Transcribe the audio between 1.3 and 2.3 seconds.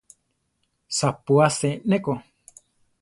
asé ne ko.